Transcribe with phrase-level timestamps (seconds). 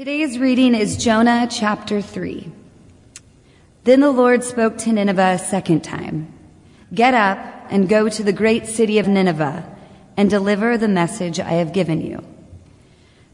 [0.00, 2.50] Today's reading is Jonah chapter 3.
[3.84, 6.32] Then the Lord spoke to Nineveh a second time.
[6.94, 7.38] Get up
[7.68, 9.62] and go to the great city of Nineveh
[10.16, 12.24] and deliver the message I have given you.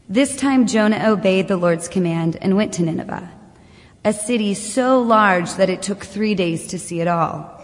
[0.09, 3.31] This time Jonah obeyed the Lord's command and went to Nineveh,
[4.03, 7.63] a city so large that it took three days to see it all.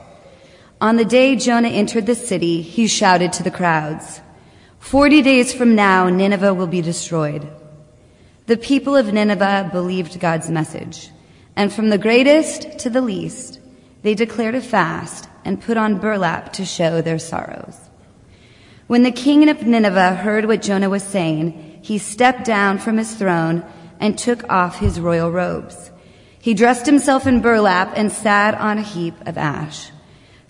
[0.80, 4.22] On the day Jonah entered the city, he shouted to the crowds,
[4.80, 7.46] Forty days from now, Nineveh will be destroyed.
[8.46, 11.12] The people of Nineveh believed God's message,
[11.56, 13.62] and from the greatest to the least,
[14.02, 17.78] they declared a fast and put on burlap to show their sorrows.
[18.88, 23.16] When the king of Nineveh heard what Jonah was saying, he stepped down from his
[23.16, 23.64] throne
[24.02, 25.92] and took off his royal robes.
[26.38, 29.90] He dressed himself in burlap and sat on a heap of ash.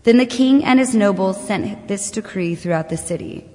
[0.01, 3.47] Then the king and his nobles sent this decree throughout the city.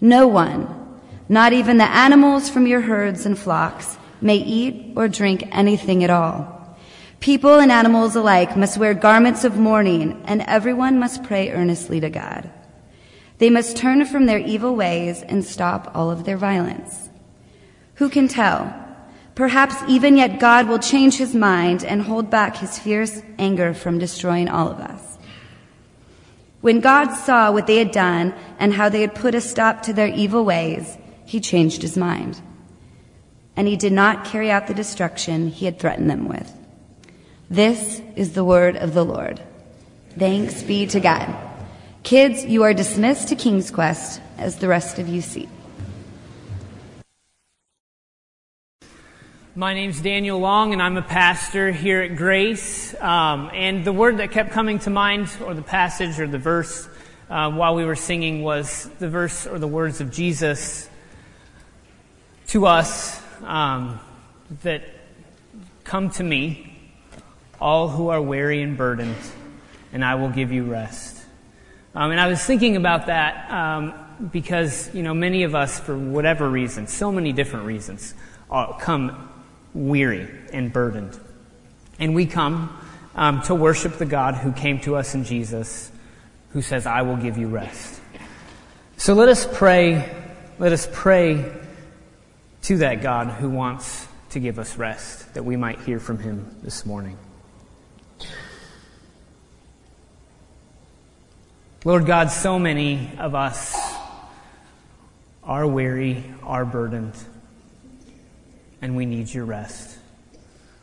[0.00, 0.85] No one,
[1.28, 6.10] not even the animals from your herds and flocks may eat or drink anything at
[6.10, 6.76] all.
[7.20, 12.10] People and animals alike must wear garments of mourning, and everyone must pray earnestly to
[12.10, 12.50] God.
[13.38, 17.08] They must turn from their evil ways and stop all of their violence.
[17.96, 18.74] Who can tell?
[19.34, 23.98] Perhaps even yet God will change his mind and hold back his fierce anger from
[23.98, 25.18] destroying all of us.
[26.62, 29.92] When God saw what they had done and how they had put a stop to
[29.92, 32.40] their evil ways, he changed his mind.
[33.56, 36.50] And he did not carry out the destruction he had threatened them with.
[37.50, 39.42] This is the word of the Lord.
[40.18, 41.34] Thanks be to God.
[42.02, 45.48] Kids, you are dismissed to King's Quest as the rest of you see.
[49.54, 52.94] My name's Daniel Long, and I'm a pastor here at Grace.
[53.00, 56.86] Um, and the word that kept coming to mind, or the passage, or the verse,
[57.30, 60.90] uh, while we were singing, was the verse or the words of Jesus
[62.48, 63.98] to us um,
[64.62, 64.82] that
[65.84, 66.72] come to me,
[67.60, 69.16] all who are weary and burdened,
[69.92, 71.24] and I will give you rest.
[71.94, 73.94] Um, and I was thinking about that um,
[74.30, 78.14] because you know many of us, for whatever reason, so many different reasons,
[78.50, 79.32] uh, come
[79.74, 81.18] weary and burdened,
[81.98, 82.76] and we come
[83.14, 85.90] um, to worship the God who came to us in Jesus,
[86.50, 88.00] who says, "I will give you rest."
[88.98, 90.14] So let us pray.
[90.58, 91.44] Let us pray
[92.66, 96.52] to that God who wants to give us rest, that we might hear from him
[96.64, 97.16] this morning.
[101.84, 103.76] Lord God, so many of us
[105.44, 107.14] are weary, are burdened,
[108.82, 109.96] and we need your rest.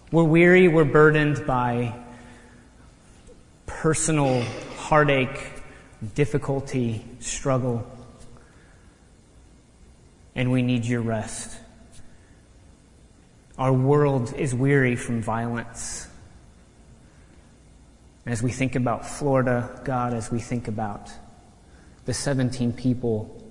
[0.10, 2.00] We're weary, we're burdened by
[3.66, 4.42] personal
[4.78, 5.52] heartache,
[6.16, 7.86] difficulty, struggle,
[10.34, 11.60] and we need your rest.
[13.58, 16.08] Our world is weary from violence.
[18.26, 21.12] As we think about Florida, God, as we think about
[22.06, 23.44] the 17 people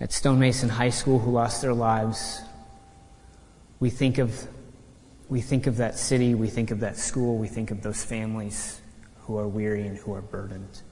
[0.00, 2.42] at Stone Mason High School who lost their lives,
[3.80, 4.48] we think of
[5.30, 8.82] we think of that city, we think of that school, we think of those families
[9.20, 10.82] who are weary and who are burdened.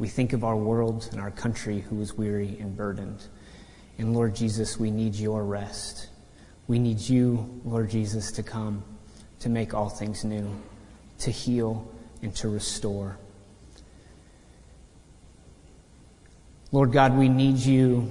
[0.00, 3.28] We think of our world and our country who is weary and burdened.
[3.96, 6.08] And Lord Jesus, we need your rest.
[6.68, 8.84] We need you, Lord Jesus, to come
[9.40, 10.54] to make all things new,
[11.20, 11.90] to heal
[12.22, 13.18] and to restore.
[16.70, 18.10] Lord God, we need you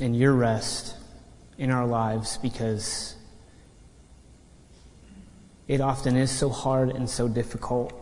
[0.00, 0.96] and your rest
[1.58, 3.16] in our lives because
[5.68, 7.92] it often is so hard and so difficult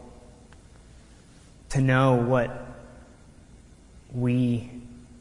[1.70, 2.66] to know what
[4.12, 4.70] we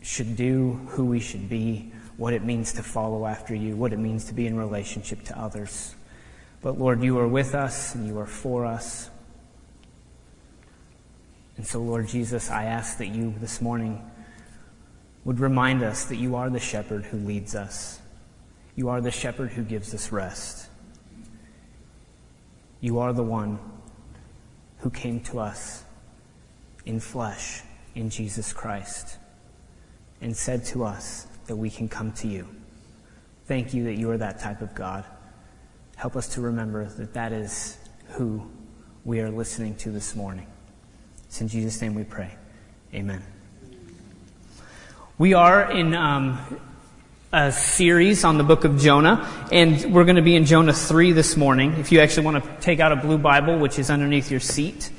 [0.03, 3.99] should do, who we should be, what it means to follow after you, what it
[3.99, 5.95] means to be in relationship to others.
[6.61, 9.09] But Lord, you are with us and you are for us.
[11.55, 14.03] And so, Lord Jesus, I ask that you this morning
[15.23, 17.99] would remind us that you are the shepherd who leads us.
[18.75, 20.69] You are the shepherd who gives us rest.
[22.79, 23.59] You are the one
[24.79, 25.83] who came to us
[26.85, 27.61] in flesh
[27.95, 29.17] in Jesus Christ
[30.21, 32.47] and said to us, that we can come to you.
[33.45, 35.05] Thank you that you are that type of God.
[35.95, 37.77] Help us to remember that that is
[38.09, 38.45] who
[39.03, 40.45] we are listening to this morning.
[41.25, 42.35] It's in Jesus' name we pray.
[42.93, 43.23] Amen.
[45.17, 46.39] We are in um,
[47.33, 51.13] a series on the book of Jonah, and we're going to be in Jonah 3
[51.13, 51.73] this morning.
[51.73, 54.91] If you actually want to take out a blue Bible, which is underneath your seat,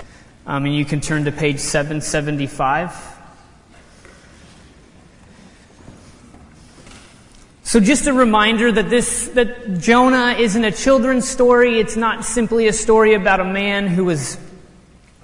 [0.47, 3.18] um, and you can turn to page 775.
[7.69, 11.79] So just a reminder that this, that Jonah isn't a children's story.
[11.79, 14.39] It's not simply a story about a man who was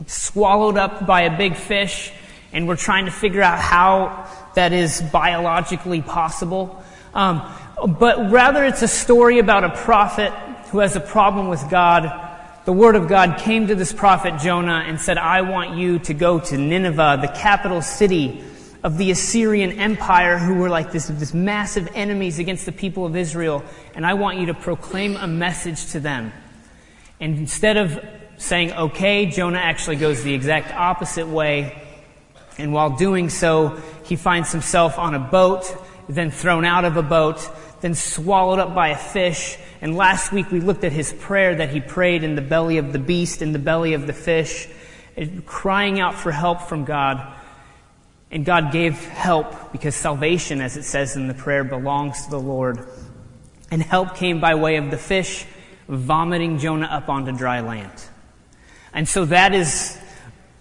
[0.06, 2.12] swallowed up by a big fish
[2.52, 6.84] and we're trying to figure out how that is biologically possible.
[7.14, 7.50] Um,
[7.98, 10.30] but rather it's a story about a prophet
[10.70, 12.12] who has a problem with God.
[12.66, 16.12] The word of God came to this prophet Jonah and said, I want you to
[16.12, 18.44] go to Nineveh, the capital city
[18.84, 23.16] of the Assyrian Empire who were like this, this massive enemies against the people of
[23.16, 23.64] Israel,
[23.94, 26.34] and I want you to proclaim a message to them.
[27.18, 27.98] And instead of
[28.36, 31.80] saying, okay, Jonah actually goes the exact opposite way.
[32.58, 35.64] And while doing so, he finds himself on a boat,
[36.06, 37.48] then thrown out of a boat,
[37.80, 39.56] then swallowed up by a fish.
[39.80, 42.92] And last week we looked at his prayer that he prayed in the belly of
[42.92, 44.68] the beast, in the belly of the fish,
[45.46, 47.34] crying out for help from God.
[48.34, 52.40] And God gave help because salvation, as it says in the prayer, belongs to the
[52.40, 52.86] Lord.
[53.70, 55.46] And help came by way of the fish
[55.88, 57.92] vomiting Jonah up onto dry land.
[58.92, 59.96] And so that is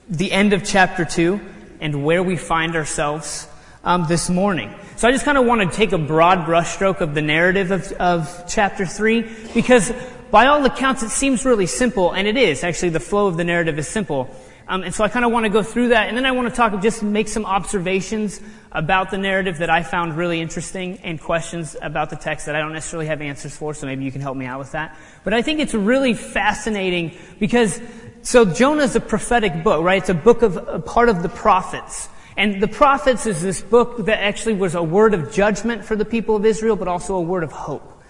[0.07, 1.41] the end of chapter 2
[1.81, 3.47] and where we find ourselves
[3.83, 4.73] um, this morning.
[4.95, 7.91] So I just kind of want to take a broad brushstroke of the narrative of,
[7.93, 9.91] of chapter 3 because
[10.29, 12.63] by all accounts it seems really simple, and it is.
[12.63, 14.29] Actually, the flow of the narrative is simple.
[14.67, 16.49] Um, and so I kind of want to go through that, and then I want
[16.49, 18.39] to talk, just make some observations
[18.71, 22.59] about the narrative that I found really interesting, and questions about the text that I
[22.59, 23.73] don't necessarily have answers for.
[23.73, 24.97] So maybe you can help me out with that.
[25.23, 27.81] But I think it's really fascinating because
[28.23, 29.97] so Jonah is a prophetic book, right?
[29.97, 32.07] It's a book of a part of the prophets.
[32.37, 36.05] And the prophets is this book that actually was a word of judgment for the
[36.05, 38.01] people of Israel, but also a word of hope.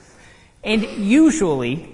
[0.63, 1.92] And usually,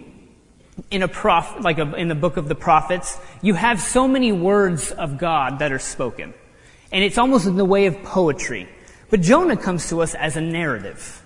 [0.92, 4.32] in a prof, like a, in the book of the prophets, you have so many
[4.32, 6.34] words of God that are spoken.
[6.92, 8.68] And it's almost in the way of poetry.
[9.10, 11.24] But Jonah comes to us as a narrative.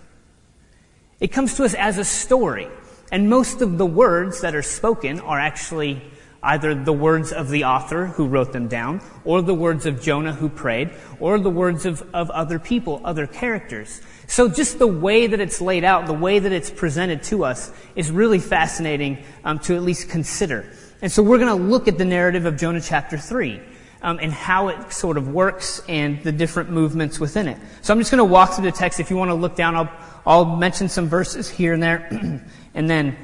[1.19, 2.67] It comes to us as a story.
[3.11, 6.01] And most of the words that are spoken are actually
[6.44, 10.34] either the words of the author who wrote them down, or the words of Jonah
[10.34, 14.01] who prayed, or the words of, of other people, other characters.
[14.28, 17.72] So just the way that it's laid out, the way that it's presented to us,
[17.95, 20.66] is really fascinating um, to at least consider.
[21.01, 23.62] And so we're going to look at the narrative of Jonah chapter 3.
[24.01, 27.57] Um, and how it sort of works and the different movements within it.
[27.81, 29.00] So I'm just going to walk through the text.
[29.00, 29.89] If you want to look down, I'll,
[30.25, 32.10] I'll mention some verses here and there,
[32.74, 33.16] and then,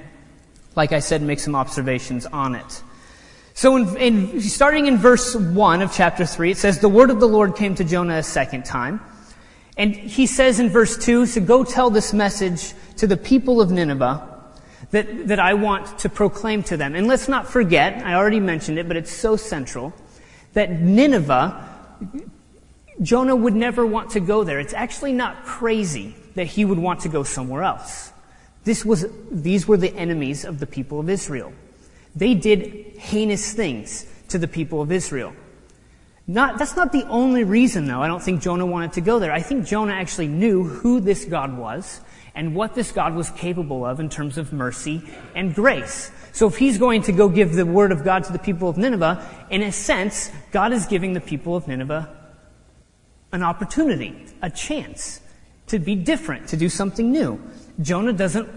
[0.77, 2.81] like I said, make some observations on it.
[3.59, 7.19] So in, in, starting in verse 1 of chapter 3, it says, The word of
[7.19, 9.01] the Lord came to Jonah a second time.
[9.75, 13.69] And he says in verse 2, So go tell this message to the people of
[13.69, 14.25] Nineveh
[14.91, 16.95] that, that I want to proclaim to them.
[16.95, 19.93] And let's not forget, I already mentioned it, but it's so central,
[20.53, 21.67] that Nineveh,
[23.01, 24.61] Jonah would never want to go there.
[24.61, 28.13] It's actually not crazy that he would want to go somewhere else.
[28.63, 31.51] This was, these were the enemies of the people of Israel.
[32.15, 35.33] They did heinous things to the people of Israel.
[36.27, 38.01] Not, that's not the only reason, though.
[38.03, 39.31] I don't think Jonah wanted to go there.
[39.31, 42.01] I think Jonah actually knew who this God was
[42.35, 45.01] and what this God was capable of in terms of mercy
[45.35, 46.11] and grace.
[46.31, 48.77] So if he's going to go give the word of God to the people of
[48.77, 52.15] Nineveh, in a sense, God is giving the people of Nineveh
[53.31, 55.21] an opportunity, a chance
[55.67, 57.41] to be different, to do something new.
[57.81, 58.47] Jonah doesn't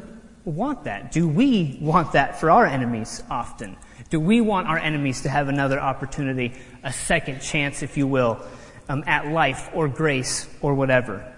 [0.45, 1.13] want that?
[1.13, 3.77] Do we want that for our enemies often?
[4.11, 8.41] Do we want our enemies to have another opportunity, a second chance, if you will,
[8.89, 11.33] um, at life or grace or whatever?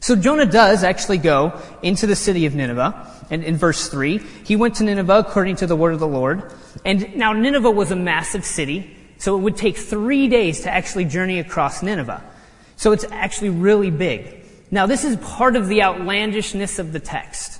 [0.00, 3.26] So Jonah does actually go into the city of Nineveh.
[3.30, 6.52] And in verse 3, he went to Nineveh according to the word of the Lord.
[6.84, 11.04] And now Nineveh was a massive city, so it would take three days to actually
[11.04, 12.22] journey across Nineveh.
[12.76, 14.44] So it's actually really big.
[14.70, 17.57] Now this is part of the outlandishness of the text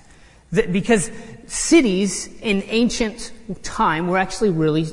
[0.53, 1.11] because
[1.47, 4.87] cities in ancient time were actually really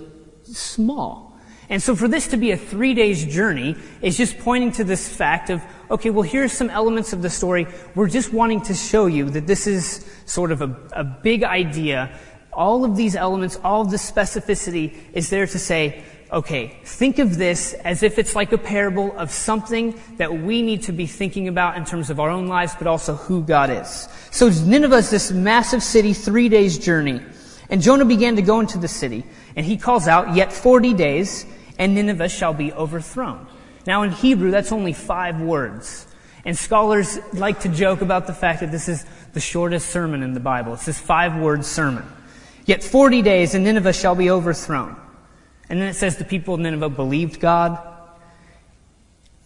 [0.43, 1.38] small.
[1.69, 5.09] And so for this to be a three days journey is just pointing to this
[5.09, 7.67] fact of, okay, well here's some elements of the story.
[7.95, 12.17] We're just wanting to show you that this is sort of a, a big idea.
[12.53, 16.03] All of these elements, all of the specificity is there to say,
[16.36, 20.84] okay, think of this as if it's like a parable of something that we need
[20.84, 24.10] to be thinking about in terms of our own lives, but also who God is.
[24.32, 27.22] So Nineveh is this massive city, three days journey.
[27.70, 29.24] And Jonah began to go into the city,
[29.56, 31.46] and he calls out, yet 40 days,
[31.80, 33.48] and Nineveh shall be overthrown.
[33.88, 36.06] Now in Hebrew, that's only five words.
[36.44, 40.34] And scholars like to joke about the fact that this is the shortest sermon in
[40.34, 40.74] the Bible.
[40.74, 42.06] It's this five word sermon.
[42.65, 44.98] Yet 40 days, and Nineveh shall be overthrown.
[45.69, 47.79] And then it says the people of Nineveh believed God.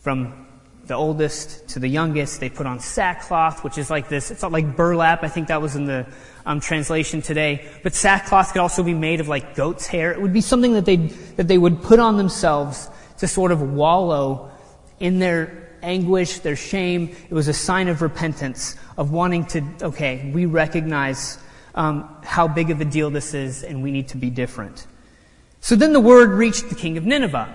[0.02, 0.48] From
[0.90, 2.40] the oldest to the youngest.
[2.40, 4.32] They put on sackcloth, which is like this.
[4.32, 5.24] It's not like burlap.
[5.24, 6.06] I think that was in the
[6.46, 7.66] um, translation today.
[7.84, 10.12] But sackcloth could also be made of like goat's hair.
[10.12, 10.98] It would be something that they
[11.38, 14.52] that they would put on themselves to sort of wallow
[15.00, 17.16] in their anguish, their shame.
[17.30, 19.64] It was a sign of repentance, of wanting to.
[19.84, 21.38] Okay, we recognize
[21.76, 24.88] um, how big of a deal this is, and we need to be different.
[25.62, 27.54] So then the word reached the king of Nineveh.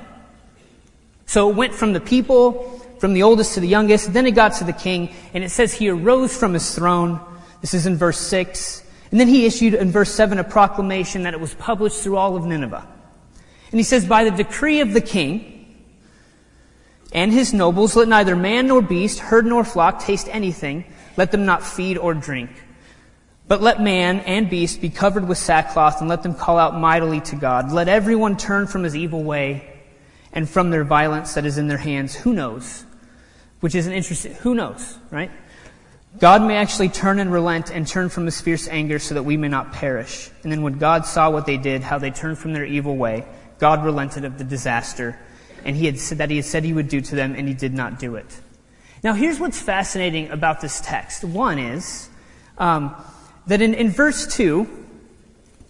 [1.27, 4.13] So it went from the people from the oldest to the youngest.
[4.13, 7.21] Then it got to the king, and it says he arose from his throne.
[7.61, 8.83] This is in verse 6.
[9.11, 12.35] And then he issued in verse 7 a proclamation that it was published through all
[12.35, 12.87] of Nineveh.
[13.71, 15.85] And he says, By the decree of the king
[17.13, 20.85] and his nobles, let neither man nor beast, herd nor flock taste anything.
[21.17, 22.51] Let them not feed or drink.
[23.47, 27.21] But let man and beast be covered with sackcloth, and let them call out mightily
[27.23, 27.73] to God.
[27.73, 29.71] Let everyone turn from his evil way
[30.33, 32.15] and from their violence that is in their hands.
[32.15, 32.85] Who knows?
[33.65, 35.31] which is an interesting, who knows, right?
[36.19, 39.39] God may actually turn and relent and turn from his fierce anger so that we
[39.39, 40.29] may not perish.
[40.43, 43.25] And then when God saw what they did, how they turned from their evil way,
[43.59, 45.19] God relented of the disaster
[45.65, 47.55] and he had said that he had said he would do to them and he
[47.55, 48.39] did not do it.
[49.03, 51.25] Now here's what's fascinating about this text.
[51.25, 52.11] One is,
[52.59, 52.95] um,
[53.47, 54.85] that in, in verse 2,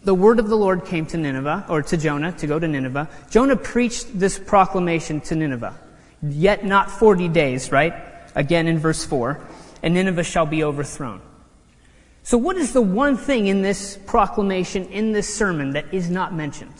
[0.05, 3.09] the word of the Lord came to Nineveh, or to Jonah, to go to Nineveh.
[3.31, 5.79] Jonah preached this proclamation to Nineveh.
[6.23, 7.95] Yet not 40 days, right?
[8.35, 9.41] Again in verse 4.
[9.83, 11.21] And Nineveh shall be overthrown.
[12.23, 16.35] So what is the one thing in this proclamation, in this sermon, that is not
[16.35, 16.75] mentioned?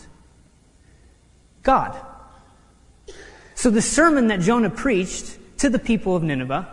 [1.61, 1.99] God.
[3.53, 6.67] So the sermon that Jonah preached to the people of Nineveh,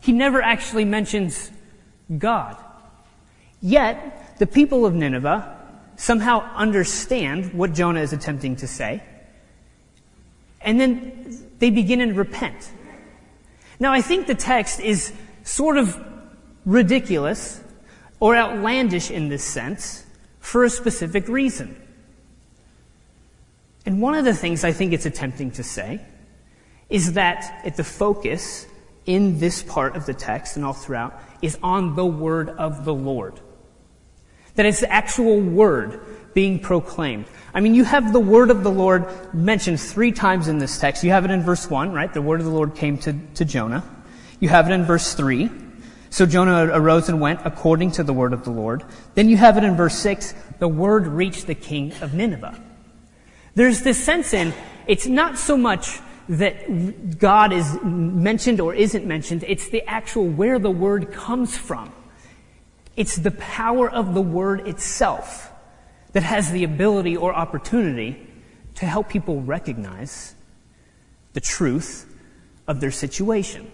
[0.00, 1.50] he never actually mentions
[2.16, 2.56] God.
[3.62, 5.56] Yet, the people of Nineveh
[5.96, 9.02] somehow understand what Jonah is attempting to say.
[10.60, 12.72] And then they begin to repent.
[13.78, 15.12] Now, I think the text is
[15.44, 15.96] sort of
[16.66, 17.60] ridiculous
[18.20, 20.04] or outlandish in this sense
[20.40, 21.80] for a specific reason.
[23.86, 26.04] And one of the things I think it's attempting to say
[26.88, 28.66] is that at the focus
[29.06, 32.94] in this part of the text and all throughout is on the word of the
[32.94, 33.40] Lord.
[34.54, 36.00] That it's the actual word
[36.34, 37.26] being proclaimed.
[37.54, 41.04] I mean, you have the word of the Lord mentioned three times in this text.
[41.04, 42.12] You have it in verse 1, right?
[42.12, 43.84] The word of the Lord came to, to Jonah.
[44.40, 45.50] You have it in verse 3.
[46.10, 48.84] So Jonah arose and went according to the word of the Lord.
[49.14, 50.34] Then you have it in verse 6.
[50.58, 52.58] The word reached the king of Nineveh.
[53.54, 54.52] There's this sense in,
[54.86, 60.58] it's not so much that God is mentioned or isn't mentioned, it's the actual where
[60.58, 61.92] the word comes from.
[62.96, 65.50] It's the power of the word itself
[66.12, 68.26] that has the ability or opportunity
[68.74, 70.34] to help people recognize
[71.32, 72.06] the truth
[72.66, 73.70] of their situation.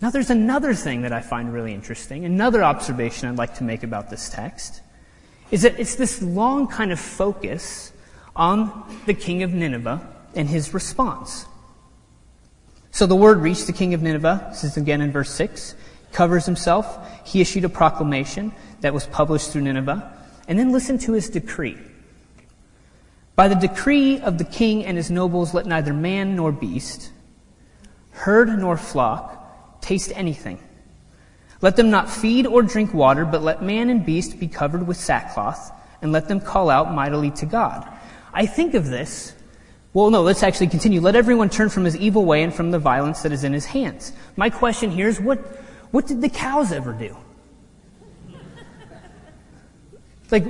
[0.00, 3.82] Now, there's another thing that I find really interesting, another observation I'd like to make
[3.82, 4.82] about this text,
[5.50, 7.92] is that it's this long kind of focus
[8.36, 11.46] on the king of Nineveh and his response.
[12.90, 15.74] So the word reached the king of Nineveh, this is again in verse 6,
[16.14, 16.98] covers himself.
[17.26, 20.10] He issued a proclamation that was published through Nineveh.
[20.48, 21.76] And then listen to his decree.
[23.36, 27.10] By the decree of the king and his nobles, let neither man nor beast,
[28.10, 30.60] herd nor flock, taste anything.
[31.60, 34.98] Let them not feed or drink water, but let man and beast be covered with
[34.98, 37.88] sackcloth, and let them call out mightily to God.
[38.32, 39.34] I think of this.
[39.94, 41.00] Well, no, let's actually continue.
[41.00, 43.64] Let everyone turn from his evil way and from the violence that is in his
[43.64, 44.12] hands.
[44.36, 45.38] My question here is what,
[45.94, 47.16] what did the cows ever do?
[50.28, 50.44] Like,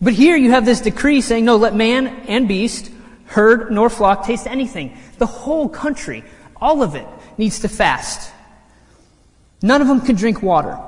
[0.00, 2.90] but here you have this decree saying, no, let man and beast,
[3.26, 4.96] herd nor flock taste anything.
[5.18, 6.24] The whole country,
[6.56, 7.06] all of it,
[7.36, 8.32] needs to fast.
[9.60, 10.78] None of them can drink water.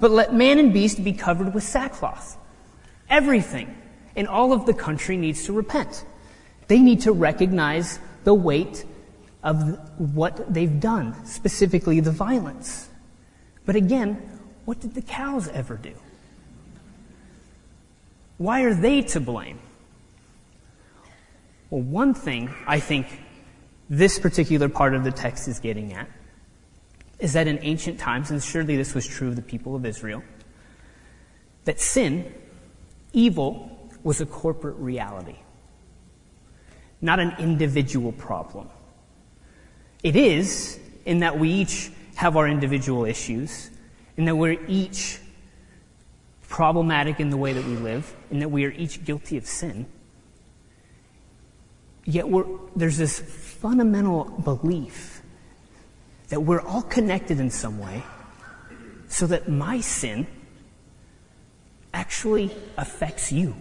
[0.00, 2.36] But let man and beast be covered with sackcloth.
[3.08, 3.72] Everything
[4.16, 6.04] in all of the country needs to repent.
[6.66, 8.84] They need to recognize the weight
[9.42, 12.88] of what they've done, specifically the violence.
[13.66, 15.94] But again, what did the cows ever do?
[18.38, 19.58] Why are they to blame?
[21.70, 23.06] Well, one thing I think
[23.88, 26.08] this particular part of the text is getting at
[27.18, 30.22] is that in ancient times, and surely this was true of the people of Israel,
[31.64, 32.32] that sin,
[33.12, 35.36] evil, was a corporate reality,
[37.00, 38.68] not an individual problem.
[40.02, 43.70] It is in that we each have our individual issues,
[44.16, 45.18] and that we're each
[46.48, 49.86] problematic in the way that we live, and that we are each guilty of sin.
[52.04, 52.26] Yet
[52.76, 55.22] there's this fundamental belief
[56.28, 58.02] that we're all connected in some way,
[59.08, 60.26] so that my sin
[61.94, 63.54] actually affects you.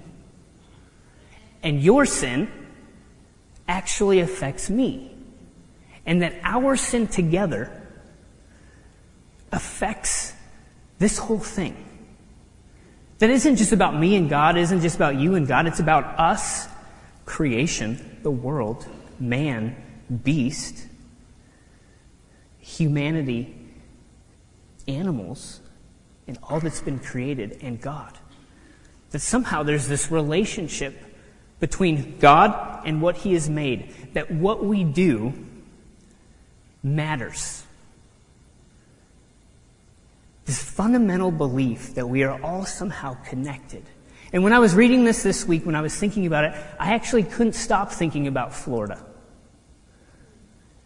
[1.63, 2.51] And your sin
[3.67, 5.10] actually affects me.
[6.05, 7.71] And that our sin together
[9.51, 10.33] affects
[10.99, 11.75] this whole thing.
[13.19, 16.19] That isn't just about me and God, isn't just about you and God, it's about
[16.19, 16.67] us,
[17.25, 18.87] creation, the world,
[19.19, 19.75] man,
[20.23, 20.87] beast,
[22.59, 23.55] humanity,
[24.87, 25.59] animals,
[26.27, 28.17] and all that's been created, and God.
[29.11, 30.97] That somehow there's this relationship
[31.59, 35.33] between God and what He has made, that what we do
[36.83, 37.63] matters.
[40.45, 43.83] This fundamental belief that we are all somehow connected.
[44.33, 46.93] And when I was reading this this week, when I was thinking about it, I
[46.93, 49.03] actually couldn't stop thinking about Florida.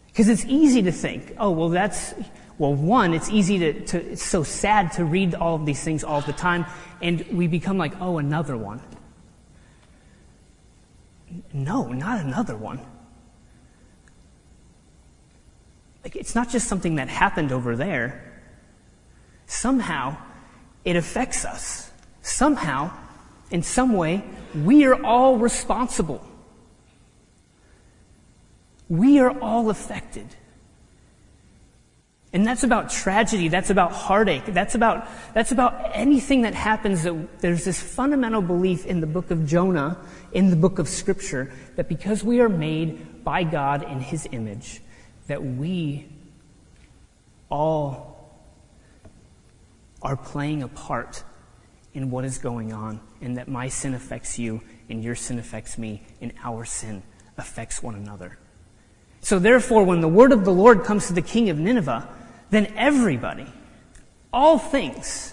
[0.08, 2.14] Because it's easy to think, oh, well, that's,
[2.58, 6.02] well, one, it's easy to, to, it's so sad to read all of these things
[6.02, 6.64] all the time,
[7.02, 8.80] and we become like, oh, another one.
[11.52, 12.80] No, not another one.
[16.06, 18.22] Like, it's not just something that happened over there.
[19.48, 20.16] Somehow,
[20.84, 21.90] it affects us.
[22.22, 22.92] Somehow,
[23.50, 24.22] in some way,
[24.54, 26.24] we are all responsible.
[28.88, 30.28] We are all affected.
[32.32, 33.48] And that's about tragedy.
[33.48, 34.46] That's about heartache.
[34.46, 39.32] That's about, that's about anything that happens that there's this fundamental belief in the book
[39.32, 39.98] of Jonah,
[40.30, 44.82] in the book of scripture, that because we are made by God in his image,
[45.26, 46.06] that we
[47.50, 48.16] all
[50.02, 51.22] are playing a part
[51.94, 55.78] in what is going on, and that my sin affects you, and your sin affects
[55.78, 57.02] me, and our sin
[57.38, 58.38] affects one another.
[59.20, 62.08] So therefore, when the word of the Lord comes to the king of Nineveh,
[62.50, 63.46] then everybody,
[64.32, 65.32] all things,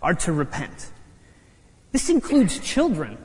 [0.00, 0.90] are to repent.
[1.92, 3.18] This includes children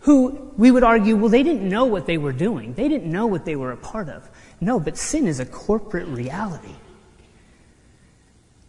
[0.00, 2.74] who we would argue, well, they didn't know what they were doing.
[2.74, 4.28] They didn't know what they were a part of.
[4.60, 6.74] No, but sin is a corporate reality.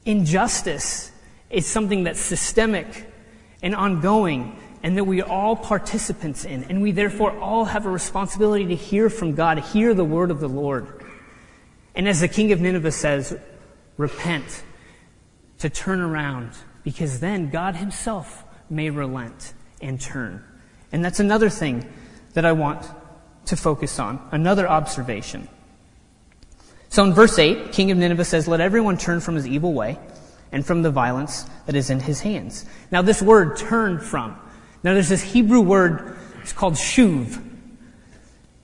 [0.06, 1.12] Injustice
[1.50, 3.12] is something that's systemic
[3.62, 6.64] and ongoing and that we are all participants in.
[6.66, 10.40] And we therefore all have a responsibility to hear from God, hear the word of
[10.40, 11.04] the Lord.
[11.96, 13.36] And as the king of Nineveh says,
[13.98, 14.64] repent,
[15.60, 16.52] to turn around,
[16.84, 20.44] because then God himself may relent and turn.
[20.92, 21.92] And that's another thing
[22.34, 22.86] that I want
[23.46, 25.48] to focus on, another observation.
[26.96, 30.00] So in verse 8, King of Nineveh says, Let everyone turn from his evil way
[30.54, 32.64] and from the violence that is in his hands.
[32.90, 34.40] Now, this word turn from.
[34.82, 37.38] Now, there's this Hebrew word, it's called shuv.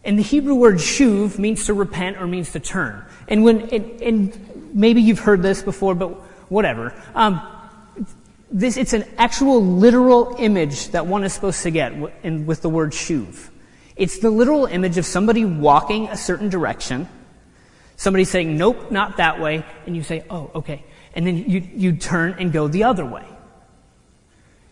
[0.06, 3.04] And the Hebrew word shuv means to repent or means to turn.
[3.28, 6.12] And when, and, and maybe you've heard this before, but
[6.50, 6.94] whatever.
[7.14, 7.46] Um,
[8.50, 11.92] this, it's an actual literal image that one is supposed to get
[12.24, 13.50] in, with the word shuv.
[13.98, 17.10] It's the literal image of somebody walking a certain direction,
[17.96, 21.94] somebody saying, nope, not that way, and you say, oh, okay and then you, you
[21.94, 23.26] turn and go the other way.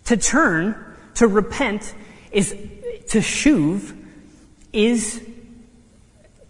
[0.06, 0.76] To turn,
[1.16, 1.94] to repent,
[2.32, 2.52] is
[3.10, 3.96] to shuv,
[4.72, 5.24] is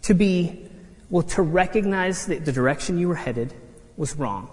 [0.03, 0.69] to be,
[1.09, 3.53] well, to recognize that the direction you were headed
[3.97, 4.49] was wrong.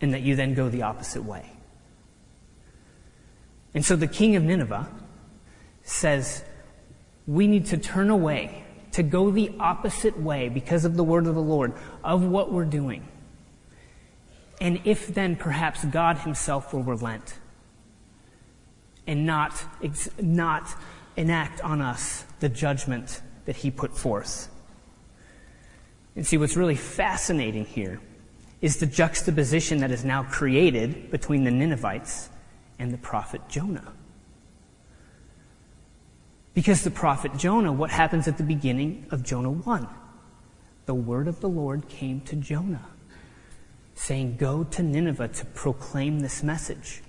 [0.00, 1.50] And that you then go the opposite way.
[3.74, 4.88] And so the king of Nineveh
[5.82, 6.42] says,
[7.30, 11.36] we need to turn away to go the opposite way because of the word of
[11.36, 13.06] the Lord of what we're doing.
[14.60, 17.38] And if then perhaps God himself will relent
[19.06, 19.64] and not,
[20.20, 20.74] not
[21.16, 24.48] enact on us the judgment that he put forth.
[26.16, 28.00] And see, what's really fascinating here
[28.60, 32.28] is the juxtaposition that is now created between the Ninevites
[32.80, 33.92] and the prophet Jonah.
[36.54, 39.88] Because the prophet Jonah, what happens at the beginning of Jonah 1?
[40.86, 42.86] The word of the Lord came to Jonah,
[43.94, 47.02] saying, Go to Nineveh to proclaim this message.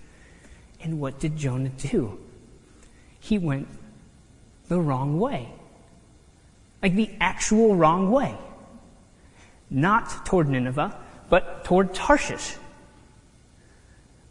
[0.82, 2.20] And what did Jonah do?
[3.20, 3.68] He went
[4.68, 5.52] the wrong way.
[6.82, 8.36] Like the actual wrong way.
[9.70, 10.98] Not toward Nineveh,
[11.30, 12.56] but toward Tarshish.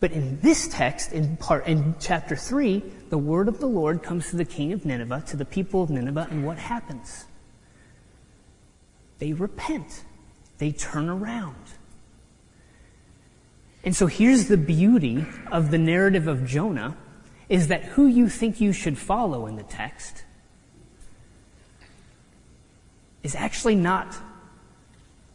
[0.01, 4.31] But in this text, in part, in chapter 3, the word of the Lord comes
[4.31, 7.27] to the king of Nineveh, to the people of Nineveh, and what happens?
[9.19, 10.05] They repent.
[10.57, 11.55] They turn around.
[13.85, 16.97] And so here's the beauty of the narrative of Jonah
[17.51, 20.25] is that who you think you should follow in the text
[23.23, 24.17] is actually not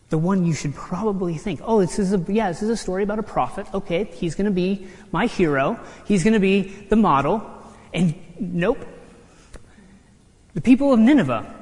[0.09, 3.03] the one you should probably think, oh, this is a, yeah, this is a story
[3.03, 3.67] about a prophet.
[3.73, 5.79] Okay, he's going to be my hero.
[6.05, 7.43] He's going to be the model.
[7.93, 8.85] And nope.
[10.53, 11.53] The people of Nineveh,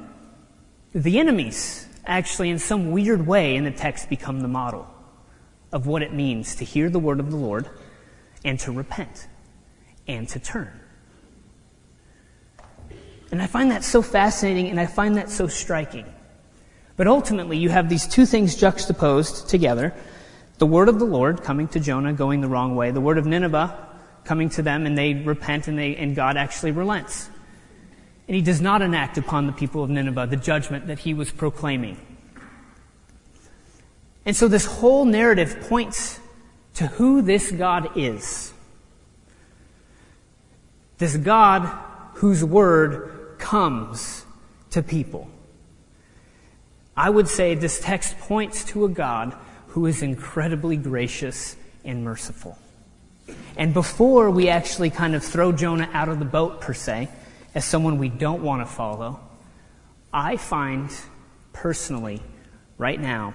[0.92, 4.86] the enemies, actually in some weird way in the text become the model
[5.72, 7.68] of what it means to hear the word of the Lord
[8.44, 9.26] and to repent
[10.06, 10.80] and to turn.
[13.32, 16.06] And I find that so fascinating and I find that so striking.
[16.96, 19.94] But ultimately, you have these two things juxtaposed together
[20.58, 23.26] the word of the Lord coming to Jonah, going the wrong way, the word of
[23.26, 23.76] Nineveh
[24.24, 27.28] coming to them, and they repent, and, they, and God actually relents.
[28.26, 31.30] And he does not enact upon the people of Nineveh the judgment that he was
[31.30, 31.98] proclaiming.
[34.24, 36.18] And so this whole narrative points
[36.74, 38.52] to who this God is.
[40.98, 41.66] This God
[42.14, 44.24] whose word comes
[44.70, 45.28] to people.
[46.96, 49.36] I would say this text points to a God
[49.68, 52.56] who is incredibly gracious and merciful.
[53.56, 57.08] And before we actually kind of throw Jonah out of the boat, per se,
[57.54, 59.20] as someone we don't want to follow,
[60.12, 60.90] I find
[61.52, 62.22] personally,
[62.78, 63.34] right now,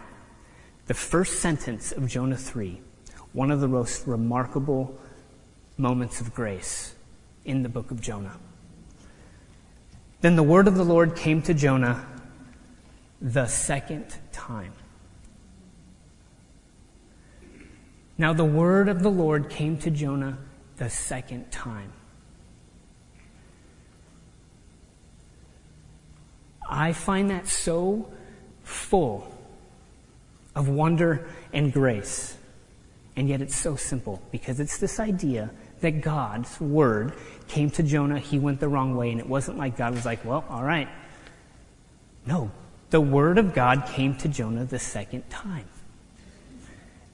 [0.87, 2.79] the first sentence of Jonah 3,
[3.33, 4.97] one of the most remarkable
[5.77, 6.95] moments of grace
[7.45, 8.37] in the book of Jonah.
[10.21, 12.05] Then the word of the Lord came to Jonah
[13.21, 14.73] the second time.
[18.17, 20.37] Now the word of the Lord came to Jonah
[20.77, 21.93] the second time.
[26.69, 28.11] I find that so
[28.63, 29.35] full
[30.55, 32.37] of wonder and grace.
[33.15, 35.49] And yet it's so simple because it's this idea
[35.81, 37.13] that God's word
[37.47, 38.19] came to Jonah.
[38.19, 39.11] He went the wrong way.
[39.11, 40.87] And it wasn't like God was like, well, all right.
[42.25, 42.51] No,
[42.89, 45.67] the word of God came to Jonah the second time.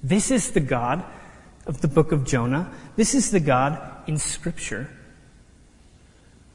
[0.04, 1.04] This is the God
[1.66, 2.72] of the book of Jonah.
[2.96, 4.90] This is the God in Scripture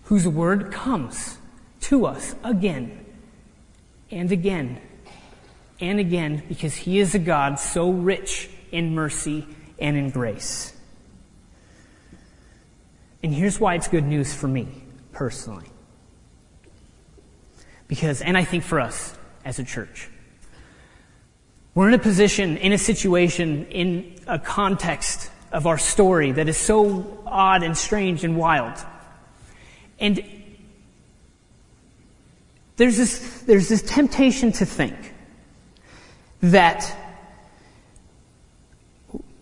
[0.04, 1.38] whose word comes
[1.80, 3.04] to us again
[4.10, 4.80] and again
[5.80, 9.46] and again because he is a God so rich in mercy
[9.78, 10.72] and in grace.
[13.22, 14.68] And here's why it's good news for me
[15.12, 15.66] personally.
[17.90, 20.08] Because, and I think for us as a church,
[21.74, 26.56] we're in a position, in a situation, in a context of our story that is
[26.56, 28.78] so odd and strange and wild.
[29.98, 30.22] And
[32.76, 35.12] there's this, there's this temptation to think
[36.42, 36.96] that,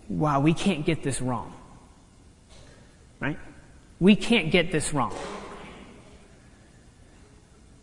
[0.08, 1.52] wow, we can't get this wrong.
[3.20, 3.38] Right?
[4.00, 5.14] We can't get this wrong.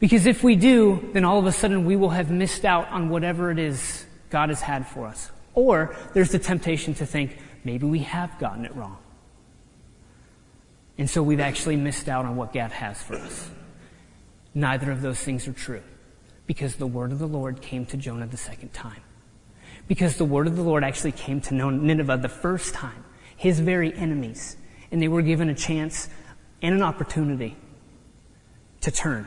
[0.06, 3.10] Because if we do, then all of a sudden we will have missed out on
[3.10, 5.32] whatever it is God has had for us.
[5.56, 9.00] Or there's the temptation to think, maybe we have gotten it wrong.
[11.00, 13.50] And so we've actually missed out on what God has for us.
[14.54, 15.82] Neither of those things are true.
[16.46, 19.02] Because the word of the Lord came to Jonah the second time.
[19.88, 23.04] Because the word of the Lord actually came to Nineveh the first time.
[23.36, 24.56] His very enemies.
[24.92, 26.10] And they were given a chance
[26.62, 27.58] and an opportunity
[28.82, 29.26] to turn.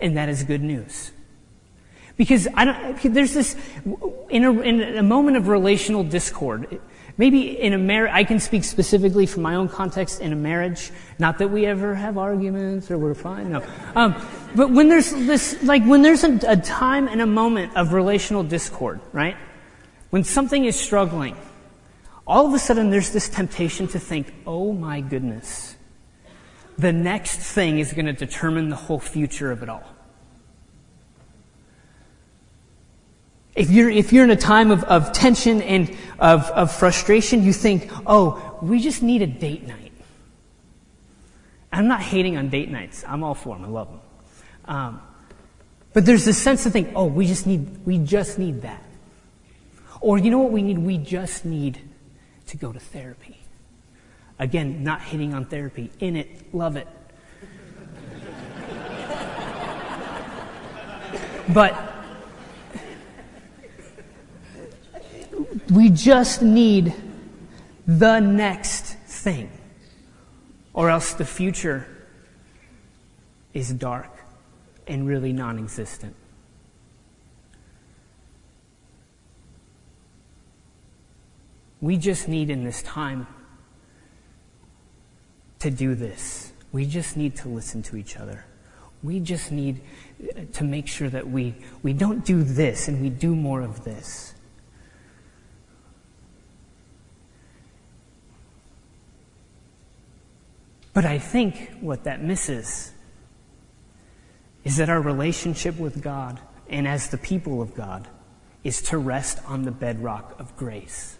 [0.00, 1.12] And that is good news.
[2.16, 3.56] Because I don't, there's this,
[4.28, 6.80] in a, in a moment of relational discord,
[7.16, 10.90] maybe in a marriage, I can speak specifically from my own context in a marriage,
[11.18, 13.64] not that we ever have arguments or we're fine, no.
[13.94, 14.14] Um,
[14.54, 18.42] but when there's this, like when there's a, a time and a moment of relational
[18.42, 19.36] discord, right?
[20.10, 21.36] When something is struggling,
[22.26, 25.76] all of a sudden there's this temptation to think, oh my goodness,
[26.80, 29.84] the next thing is going to determine the whole future of it all.
[33.54, 37.52] If you're, if you're in a time of, of tension and of, of frustration, you
[37.52, 39.92] think, oh, we just need a date night.
[41.72, 43.04] I'm not hating on date nights.
[43.06, 43.64] I'm all for them.
[43.64, 44.00] I love them.
[44.64, 45.02] Um,
[45.92, 48.82] but there's this sense of think, oh, we just need, we just need that.
[50.00, 50.78] Or you know what we need?
[50.78, 51.78] We just need
[52.46, 53.39] to go to therapy.
[54.40, 55.90] Again, not hitting on therapy.
[56.00, 56.88] In it, love it.
[61.52, 61.74] but
[65.70, 66.94] we just need
[67.86, 69.50] the next thing,
[70.72, 71.86] or else the future
[73.52, 74.24] is dark
[74.86, 76.16] and really non existent.
[81.82, 83.26] We just need in this time
[85.60, 86.52] to do this.
[86.72, 88.44] We just need to listen to each other.
[89.02, 89.80] We just need
[90.22, 93.84] uh, to make sure that we, we don't do this and we do more of
[93.84, 94.34] this.
[100.92, 102.92] But I think what that misses
[104.64, 108.08] is that our relationship with God and as the people of God
[108.64, 111.16] is to rest on the bedrock of grace.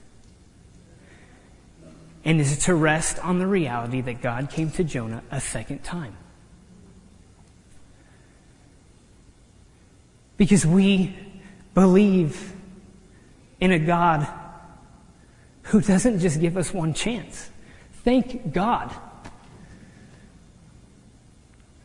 [2.24, 6.16] And is to rest on the reality that God came to Jonah a second time.
[10.37, 11.16] Because we
[11.74, 12.52] believe
[13.61, 14.26] in a God
[15.64, 17.50] who doesn't just give us one chance.
[18.04, 18.94] Thank God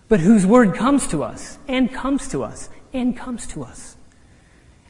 [0.08, 3.98] but whose word comes to us and comes to us and comes to us.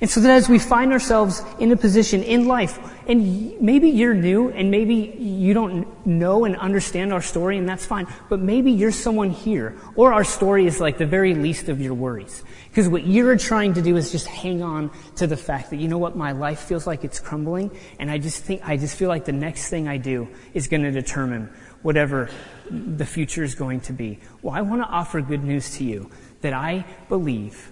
[0.01, 2.77] And so that as we find ourselves in a position in life,
[3.07, 7.85] and maybe you're new and maybe you don't know and understand our story and that's
[7.85, 11.79] fine, but maybe you're someone here, or our story is like the very least of
[11.79, 12.43] your worries.
[12.69, 15.87] Because what you're trying to do is just hang on to the fact that, you
[15.87, 19.07] know what, my life feels like it's crumbling, and I just think, I just feel
[19.07, 21.49] like the next thing I do is going to determine
[21.83, 22.29] whatever
[22.69, 24.19] the future is going to be.
[24.41, 27.71] Well, I want to offer good news to you that I believe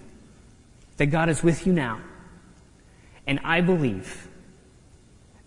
[0.96, 2.00] that God is with you now.
[3.26, 4.28] And I believe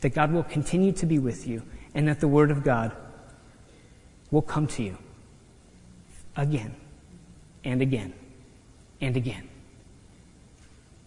[0.02, 1.64] that God will continue to be with you
[1.94, 2.96] and that the Word of God
[4.32, 4.98] will come to you
[6.36, 6.76] again
[7.64, 8.14] and again
[9.02, 9.48] and again.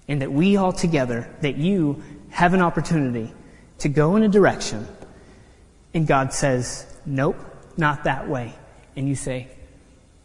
[0.09, 3.33] And that we all together, that you have an opportunity
[3.79, 4.87] to go in a direction
[5.95, 7.37] and God says, nope,
[7.77, 8.55] not that way.
[8.97, 9.49] And you say,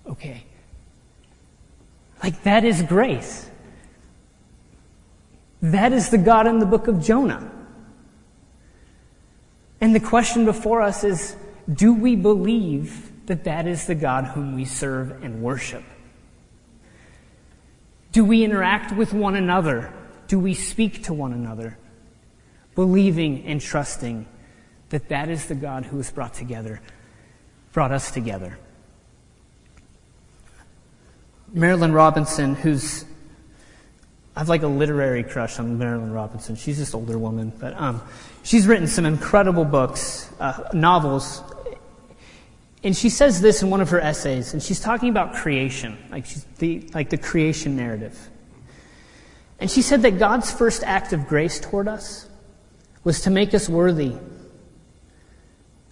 [0.05, 0.43] okay.
[2.21, 3.49] Like that is grace.
[5.71, 7.51] That is the God in the book of Jonah.
[9.81, 11.35] And the question before us is,
[11.71, 15.83] do we believe that that is the God whom we serve and worship?
[18.11, 19.91] Do we interact with one another?
[20.27, 21.79] Do we speak to one another?
[22.75, 24.27] Believing and trusting
[24.89, 26.79] that that is the God who has brought together
[27.73, 28.57] brought us together.
[31.53, 33.03] Marilynne Robinson, who's
[34.35, 36.55] I have like a literary crush on Marilynne Robinson.
[36.55, 38.01] She's this older woman, but um,
[38.43, 41.41] she's written some incredible books, uh, novels,
[42.83, 46.27] and she says this in one of her essays, and she's talking about creation, like
[46.57, 48.15] the like the creation narrative.
[49.59, 52.29] And she said that God's first act of grace toward us
[53.03, 54.13] was to make us worthy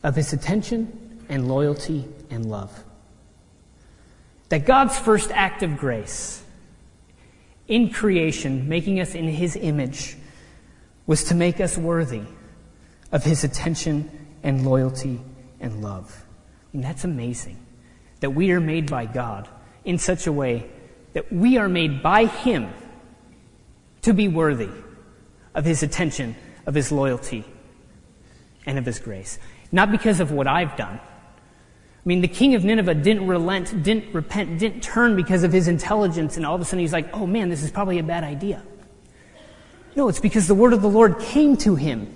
[0.04, 2.84] of His attention and loyalty and love.
[4.50, 6.43] That God's first act of grace
[7.68, 10.18] in creation, making us in His image,
[11.06, 12.24] was to make us worthy
[13.12, 14.10] of His attention
[14.44, 15.22] and loyalty
[15.60, 16.26] and love.
[16.74, 17.66] And that's amazing.
[18.20, 19.48] That we are made by God
[19.86, 20.70] in such a way
[21.14, 22.74] that we are made by Him
[24.02, 24.70] to be worthy
[25.56, 27.46] of His attention, of His loyalty,
[28.66, 29.40] and of His grace.
[29.72, 31.00] Not because of what I've done,
[32.04, 35.70] I mean, the king of Nineveh didn't relent, didn't repent, didn't turn because of his
[35.70, 38.26] intelligence, and all of a sudden he's like, oh man, this is probably a bad
[38.26, 38.62] idea.
[39.96, 42.14] No, it's because the word of the Lord came to him.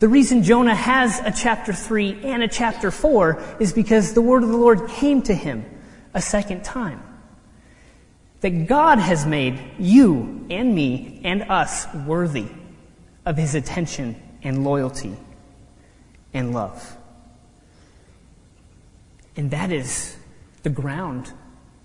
[0.00, 4.42] The reason Jonah has a chapter 3 and a chapter 4 is because the word
[4.42, 5.64] of the Lord came to him
[6.12, 7.00] a second time.
[8.40, 12.46] That God has made you and me and us worthy
[13.24, 15.16] of his attention and loyalty
[16.34, 16.96] and love.
[19.36, 20.16] And that is
[20.62, 21.32] the ground,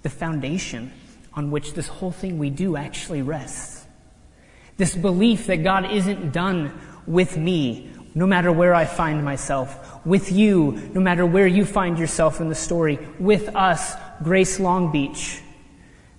[0.04, 0.92] the foundation
[1.34, 3.86] on which this whole thing we do actually rests.
[4.78, 10.32] This belief that God isn't done with me, no matter where I find myself, with
[10.32, 15.42] you, no matter where you find yourself in the story, with us, Grace Long Beach,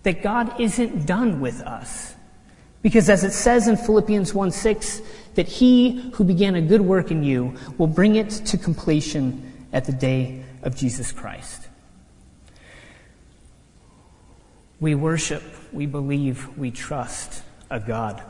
[0.03, 2.15] that God isn't done with us.
[2.81, 5.03] Because as it says in Philippians 1 6,
[5.39, 9.85] that he who began a good work in you will bring it to completion at
[9.85, 11.69] the day of Jesus Christ.
[14.81, 18.21] We worship, we believe, we trust a God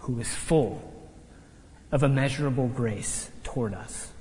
[0.00, 0.92] who is full
[1.90, 4.12] of immeasurable grace toward us.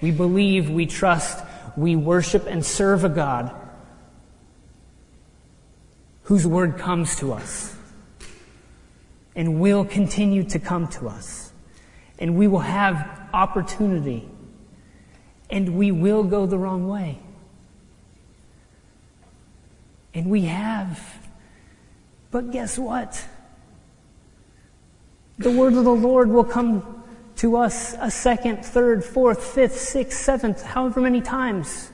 [0.00, 1.44] We believe, we trust,
[1.76, 3.54] we worship and serve a God
[6.22, 7.74] whose word comes to us
[9.38, 11.52] and will continue to come to us.
[12.18, 14.28] And we will have opportunity.
[15.48, 17.20] And we will go the wrong way.
[20.12, 21.00] And we have.
[22.32, 23.24] But guess what?
[25.38, 27.04] The word of the Lord will come
[27.36, 31.92] to us a second, third, fourth, fifth, sixth, seventh, however many times.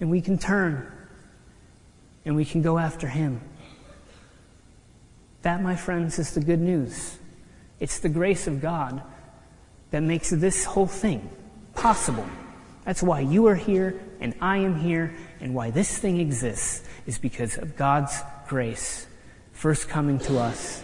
[0.00, 0.86] And we can turn
[2.26, 3.40] and we can go after Him.
[5.44, 7.18] That, my friends, is the good news.
[7.78, 9.02] It's the grace of God
[9.90, 11.28] that makes this whole thing
[11.74, 12.26] possible.
[12.86, 17.18] That's why you are here and I am here, and why this thing exists is
[17.18, 19.06] because of God's grace
[19.52, 20.82] first coming to us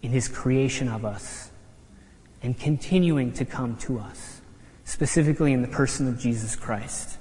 [0.00, 1.50] in His creation of us
[2.42, 4.40] and continuing to come to us,
[4.84, 7.18] specifically in the person of Jesus Christ.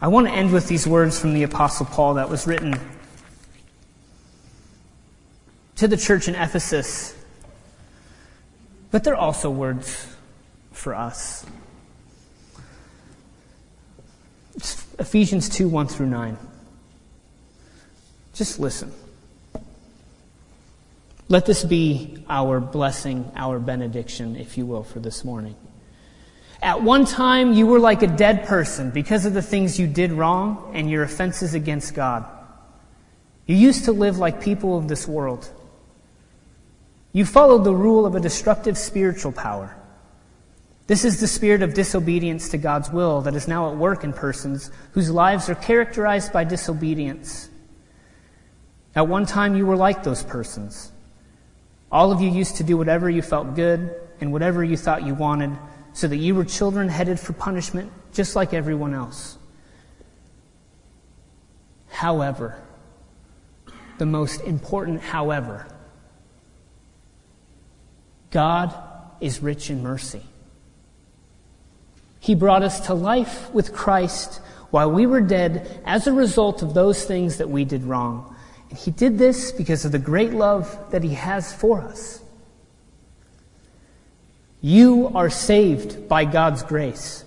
[0.00, 2.74] I want to end with these words from the Apostle Paul that was written
[5.80, 7.16] to the church in Ephesus,
[8.90, 10.14] but they're also words
[10.72, 11.46] for us.
[14.54, 16.36] It's Ephesians 2 1 through 9.
[18.34, 18.92] Just listen.
[21.30, 25.56] Let this be our blessing, our benediction, if you will, for this morning.
[26.60, 30.12] At one time, you were like a dead person because of the things you did
[30.12, 32.26] wrong and your offenses against God.
[33.46, 35.50] You used to live like people of this world.
[37.12, 39.76] You followed the rule of a destructive spiritual power.
[40.86, 44.12] This is the spirit of disobedience to God's will that is now at work in
[44.12, 47.48] persons whose lives are characterized by disobedience.
[48.94, 50.90] At one time, you were like those persons.
[51.92, 55.14] All of you used to do whatever you felt good and whatever you thought you
[55.14, 55.56] wanted
[55.92, 59.38] so that you were children headed for punishment just like everyone else.
[61.88, 62.60] However,
[63.98, 65.66] the most important however,
[68.30, 68.74] God
[69.20, 70.22] is rich in mercy.
[72.20, 74.40] He brought us to life with Christ
[74.70, 78.36] while we were dead as a result of those things that we did wrong.
[78.68, 82.22] And He did this because of the great love that He has for us.
[84.60, 87.24] You are saved by God's grace.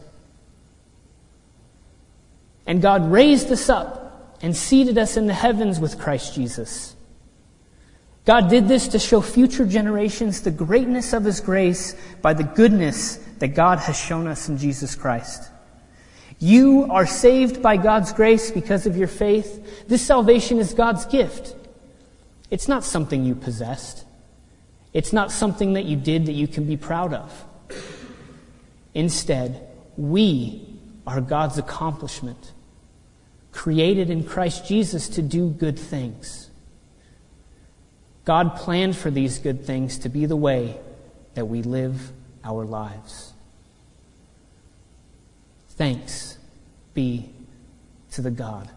[2.65, 6.92] And God raised us up and seated us in the heavens with Christ Jesus.
[8.25, 13.17] God did this to show future generations the greatness of His grace by the goodness
[13.39, 15.49] that God has shown us in Jesus Christ.
[16.39, 19.87] You are saved by God's grace because of your faith.
[19.87, 21.55] This salvation is God's gift.
[22.49, 24.05] It's not something you possessed.
[24.93, 27.45] It's not something that you did that you can be proud of.
[28.93, 30.67] Instead, we
[31.05, 32.51] are God's accomplishment,
[33.51, 36.49] created in Christ Jesus to do good things.
[38.25, 40.77] God planned for these good things to be the way
[41.33, 42.11] that we live
[42.43, 43.33] our lives.
[45.71, 46.37] Thanks
[46.93, 47.29] be
[48.11, 48.69] to the God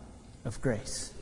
[0.44, 1.12] of grace.